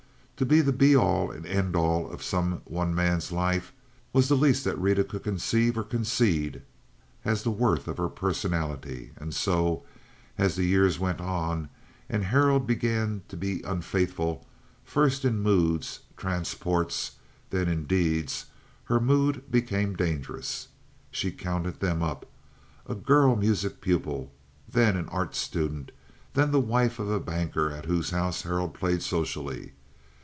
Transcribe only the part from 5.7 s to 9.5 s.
or concede as the worth of her personality, and